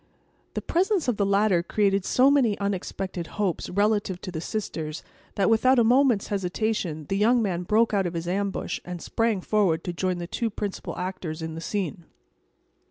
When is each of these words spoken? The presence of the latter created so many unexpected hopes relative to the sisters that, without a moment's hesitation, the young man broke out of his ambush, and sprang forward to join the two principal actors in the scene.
The 0.55 0.63
presence 0.63 1.07
of 1.07 1.17
the 1.17 1.27
latter 1.27 1.61
created 1.61 2.05
so 2.05 2.31
many 2.31 2.57
unexpected 2.57 3.27
hopes 3.37 3.69
relative 3.69 4.19
to 4.21 4.31
the 4.31 4.41
sisters 4.41 5.03
that, 5.35 5.47
without 5.47 5.77
a 5.77 5.83
moment's 5.83 6.29
hesitation, 6.29 7.05
the 7.07 7.17
young 7.17 7.39
man 7.43 7.61
broke 7.61 7.93
out 7.93 8.07
of 8.07 8.15
his 8.15 8.27
ambush, 8.27 8.79
and 8.83 8.99
sprang 8.99 9.41
forward 9.41 9.83
to 9.83 9.93
join 9.93 10.17
the 10.17 10.25
two 10.25 10.49
principal 10.49 10.97
actors 10.97 11.43
in 11.43 11.53
the 11.53 11.61
scene. 11.61 12.05